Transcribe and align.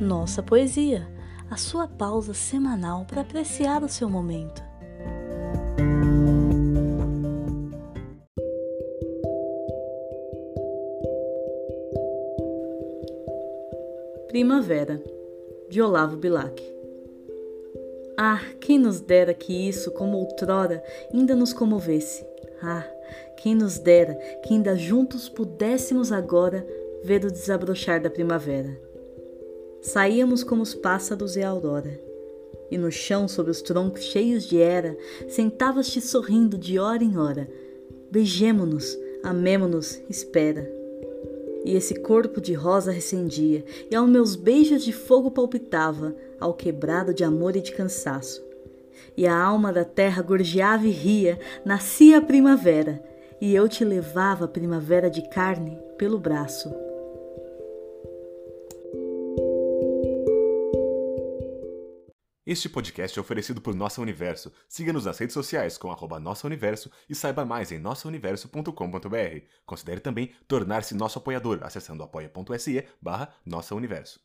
Nossa 0.00 0.42
Poesia, 0.42 1.06
a 1.50 1.58
sua 1.58 1.86
pausa 1.86 2.32
semanal 2.32 3.04
para 3.04 3.20
apreciar 3.20 3.82
o 3.84 3.88
seu 3.88 4.08
momento. 4.08 4.62
Primavera, 14.28 15.02
de 15.68 15.82
Olavo 15.82 16.16
Bilac. 16.16 16.62
Ah, 18.16 18.40
quem 18.58 18.78
nos 18.78 19.00
dera 19.00 19.34
que 19.34 19.68
isso, 19.68 19.90
como 19.90 20.16
outrora, 20.16 20.82
ainda 21.12 21.36
nos 21.36 21.52
comovesse. 21.52 22.26
Ah, 22.62 22.88
quem 23.36 23.54
nos 23.54 23.78
dera 23.78 24.14
que 24.42 24.54
ainda 24.54 24.74
juntos 24.76 25.28
pudéssemos 25.28 26.10
agora 26.10 26.66
ver 27.04 27.22
o 27.22 27.30
desabrochar 27.30 28.00
da 28.00 28.08
primavera. 28.08 28.89
Saíamos 29.82 30.44
como 30.44 30.62
os 30.62 30.74
pássaros 30.74 31.36
e 31.36 31.42
a 31.42 31.48
aurora, 31.48 32.00
e 32.70 32.78
no 32.78 32.90
chão, 32.90 33.26
sob 33.26 33.50
os 33.50 33.60
troncos 33.60 34.02
cheios 34.02 34.44
de 34.44 34.60
era, 34.60 34.96
sentavas-te 35.28 36.00
sorrindo 36.00 36.56
de 36.56 36.78
hora 36.78 37.02
em 37.02 37.18
hora. 37.18 37.50
Beijemo-nos, 38.10 38.96
amemo-nos, 39.24 40.00
espera. 40.08 40.70
E 41.64 41.74
esse 41.74 41.96
corpo 41.96 42.40
de 42.40 42.54
rosa 42.54 42.92
recendia, 42.92 43.64
e 43.90 43.94
aos 43.94 44.08
meus 44.08 44.36
beijos 44.36 44.84
de 44.84 44.92
fogo 44.92 45.30
palpitava, 45.30 46.14
ao 46.38 46.54
quebrado 46.54 47.12
de 47.12 47.24
amor 47.24 47.56
e 47.56 47.60
de 47.60 47.72
cansaço. 47.72 48.42
E 49.16 49.26
a 49.26 49.36
alma 49.36 49.72
da 49.72 49.84
terra 49.84 50.22
gorjeava 50.22 50.86
e 50.86 50.90
ria, 50.90 51.38
nascia 51.64 52.18
a 52.18 52.22
primavera, 52.22 53.02
e 53.40 53.54
eu 53.54 53.68
te 53.68 53.84
levava 53.84 54.44
a 54.44 54.48
primavera 54.48 55.10
de 55.10 55.28
carne 55.28 55.76
pelo 55.98 56.18
braço. 56.18 56.72
Este 62.50 62.68
podcast 62.68 63.16
é 63.16 63.22
oferecido 63.22 63.60
por 63.60 63.76
Nossa 63.76 64.00
Universo. 64.00 64.52
Siga-nos 64.68 65.04
nas 65.04 65.16
redes 65.16 65.34
sociais 65.34 65.78
com 65.78 65.88
arroba 65.88 66.18
Nossa 66.18 66.48
Universo 66.48 66.90
e 67.08 67.14
saiba 67.14 67.44
mais 67.44 67.70
em 67.70 67.78
nossauniverso.com.br. 67.78 69.44
Considere 69.64 70.00
também 70.00 70.32
tornar-se 70.48 70.92
nosso 70.92 71.16
apoiador 71.20 71.60
acessando 71.62 72.02
apoia.se 72.02 72.88
barra 73.00 73.32
Nossa 73.46 73.72
Universo. 73.76 74.20